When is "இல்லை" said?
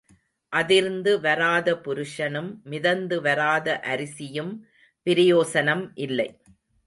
5.95-6.29